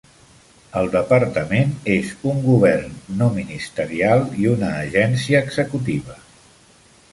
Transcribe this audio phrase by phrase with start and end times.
[0.79, 6.21] El departament és un govern no ministerial i una agència executiva.